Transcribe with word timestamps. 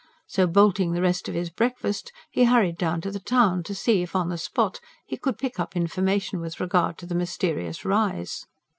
So 0.25 0.47
bolting 0.47 0.93
the 0.93 1.01
rest 1.03 1.29
of 1.29 1.35
his 1.35 1.51
breakfast, 1.51 2.11
he 2.31 2.45
hurried 2.45 2.79
down 2.79 3.01
to 3.01 3.11
the 3.11 3.19
town, 3.19 3.61
to 3.65 3.75
see 3.75 4.01
if, 4.01 4.15
on 4.15 4.29
the 4.29 4.37
spot, 4.39 4.79
he 5.05 5.15
could 5.15 5.37
pick 5.37 5.59
up 5.59 5.75
information 5.75 6.39
with 6.39 6.59
regard 6.59 6.97
to 6.97 7.05
the 7.05 7.13
mysterious 7.13 7.85
rise. 7.85 8.47